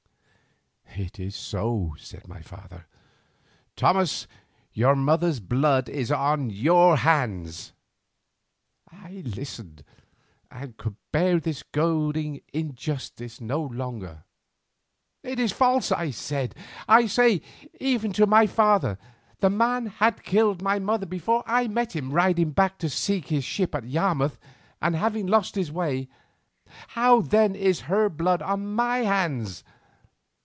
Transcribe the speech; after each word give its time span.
"It 0.93 1.17
is 1.17 1.37
so," 1.37 1.95
said 1.97 2.27
my 2.27 2.41
father. 2.41 2.85
"Thomas, 3.77 4.27
your 4.73 4.93
mother's 4.95 5.39
blood 5.39 5.87
is 5.87 6.11
on 6.11 6.49
your 6.49 6.97
hands." 6.97 7.71
I 8.91 9.23
listened 9.25 9.83
and 10.51 10.75
could 10.77 10.97
bear 11.13 11.39
this 11.39 11.63
goading 11.63 12.41
injustice 12.53 13.39
no 13.39 13.63
longer. 13.63 14.25
"It 15.23 15.39
is 15.39 15.53
false," 15.53 15.91
I 15.93 16.11
said, 16.11 16.55
"I 16.89 17.07
say 17.07 17.35
it 17.35 17.43
even 17.79 18.11
to 18.13 18.27
my 18.27 18.45
father. 18.45 18.99
The 19.39 19.49
man 19.49 19.87
had 19.87 20.23
killed 20.23 20.61
my 20.61 20.77
mother 20.77 21.05
before 21.05 21.41
I 21.47 21.67
met 21.69 21.95
him 21.95 22.11
riding 22.11 22.51
back 22.51 22.77
to 22.79 22.89
seek 22.89 23.27
his 23.27 23.45
ship 23.45 23.73
at 23.73 23.85
Yarmouth 23.85 24.37
and 24.81 24.95
having 24.95 25.25
lost 25.25 25.55
his 25.55 25.71
way; 25.71 26.09
how 26.89 27.21
then 27.21 27.55
is 27.55 27.81
her 27.81 28.09
blood 28.09 28.41
upon 28.41 28.75
my 28.75 28.97
hands? 28.99 29.63